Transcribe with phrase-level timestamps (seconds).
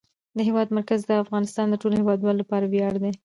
[0.37, 3.11] د هېواد مرکز د افغانستان د ټولو هیوادوالو لپاره ویاړ دی.